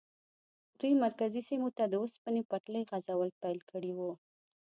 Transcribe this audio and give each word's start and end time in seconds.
دوی 0.79 0.93
مرکزي 1.03 1.41
سیمو 1.49 1.69
ته 1.77 1.83
د 1.87 1.93
اوسپنې 2.03 2.41
پټلۍ 2.49 2.83
غځول 2.91 3.29
پیل 3.41 3.59
کړي 3.71 3.91
وو. 3.97 4.11